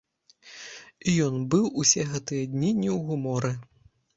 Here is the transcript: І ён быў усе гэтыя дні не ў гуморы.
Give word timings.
І 1.11 1.13
ён 1.27 1.35
быў 1.55 1.67
усе 1.83 2.07
гэтыя 2.15 2.49
дні 2.55 2.75
не 2.81 2.91
ў 2.97 2.99
гуморы. 3.11 3.53